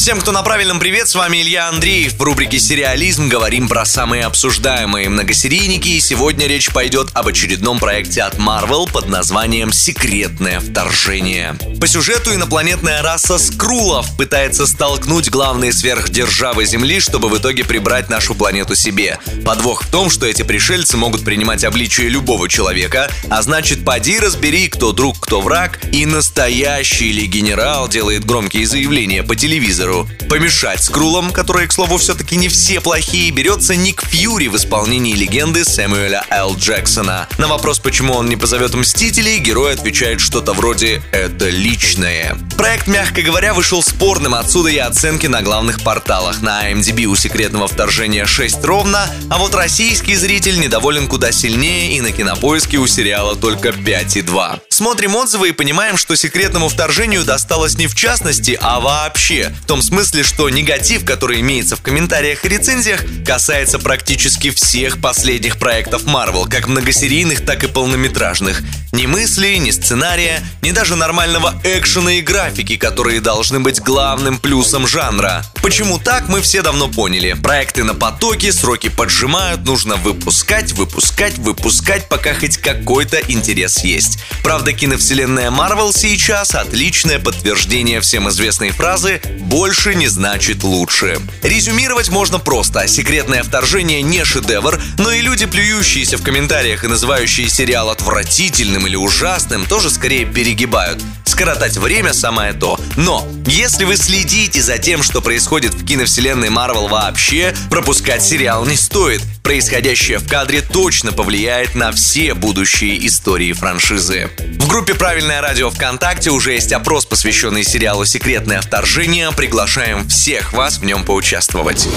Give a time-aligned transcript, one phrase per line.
[0.00, 2.14] Всем, кто на правильном привет, с вами Илья Андреев.
[2.14, 8.22] В рубрике «Сериализм» говорим про самые обсуждаемые многосерийники, и сегодня речь пойдет об очередном проекте
[8.22, 11.54] от Marvel под названием «Секретное вторжение».
[11.82, 18.34] По сюжету инопланетная раса Скрулов пытается столкнуть главные сверхдержавы Земли, чтобы в итоге прибрать нашу
[18.34, 19.18] планету себе.
[19.44, 24.68] Подвох в том, что эти пришельцы могут принимать обличие любого человека, а значит, поди разбери,
[24.68, 30.08] кто друг, кто враг, и настоящий ли генерал делает громкие заявления по телевизору, Паркеру.
[30.28, 35.64] Помешать скрулам, которые, к слову, все-таки не все плохие, берется Ник Фьюри в исполнении легенды
[35.64, 36.56] Сэмюэля Л.
[36.56, 37.28] Джексона.
[37.38, 42.38] На вопрос, почему он не позовет Мстителей, герой отвечает что-то вроде «это личное».
[42.56, 46.42] Проект, мягко говоря, вышел спорным, отсюда и оценки на главных порталах.
[46.42, 52.00] На IMDb у секретного вторжения 6 ровно, а вот российский зритель недоволен куда сильнее и
[52.00, 54.60] на кинопоиске у сериала только 5,2.
[54.80, 59.54] Смотрим отзывы и понимаем, что секретному вторжению досталось не в частности, а вообще.
[59.64, 65.58] В том смысле, что негатив, который имеется в комментариях и рецензиях, касается практически всех последних
[65.58, 68.62] проектов Marvel, как многосерийных, так и полнометражных.
[68.92, 74.88] Ни мысли, ни сценария, ни даже нормального экшена и графики, которые должны быть главным плюсом
[74.88, 75.44] жанра.
[75.62, 77.34] Почему так, мы все давно поняли.
[77.34, 84.18] Проекты на потоке, сроки поджимают, нужно выпускать, выпускать, выпускать, пока хоть какой-то интерес есть.
[84.42, 91.20] Правда, киновселенная Marvel сейчас отличное подтверждение всем известной фразы «больше не значит лучше».
[91.42, 92.88] Резюмировать можно просто.
[92.88, 98.96] Секретное вторжение не шедевр, но и люди, плюющиеся в комментариях и называющие сериал отвратительным или
[98.96, 101.02] ужасным, тоже скорее перегибают.
[101.24, 102.78] Скоротать время самое то.
[102.96, 108.76] Но, если вы следите за тем, что происходит в киновселенной Marvel вообще, пропускать сериал не
[108.76, 109.22] стоит.
[109.42, 114.30] Происходящее в кадре точно повлияет на все будущие истории франшизы.
[114.58, 119.30] В группе «Правильное радио ВКонтакте» уже есть опрос, посвященный сериалу «Секретное вторжение».
[119.32, 121.88] Приглашаем всех вас в нем поучаствовать.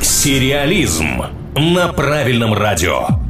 [0.00, 1.24] Сериализм
[1.56, 3.25] на правильном радио.